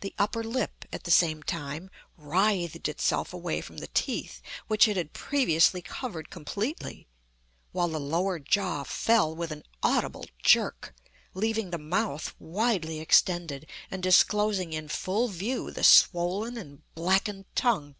The 0.00 0.14
upper 0.16 0.42
lip, 0.42 0.86
at 0.94 1.04
the 1.04 1.10
same 1.10 1.42
time, 1.42 1.90
writhed 2.16 2.88
itself 2.88 3.34
away 3.34 3.60
from 3.60 3.76
the 3.76 3.86
teeth, 3.88 4.40
which 4.66 4.88
it 4.88 4.96
had 4.96 5.12
previously 5.12 5.82
covered 5.82 6.30
completely; 6.30 7.06
while 7.70 7.88
the 7.88 8.00
lower 8.00 8.38
jaw 8.38 8.82
fell 8.84 9.36
with 9.36 9.50
an 9.50 9.64
audible 9.82 10.24
jerk, 10.42 10.94
leaving 11.34 11.68
the 11.68 11.76
mouth 11.76 12.34
widely 12.38 12.98
extended, 12.98 13.66
and 13.90 14.02
disclosing 14.02 14.72
in 14.72 14.88
full 14.88 15.28
view 15.28 15.70
the 15.70 15.84
swollen 15.84 16.56
and 16.56 16.80
blackened 16.94 17.44
tongue. 17.54 17.96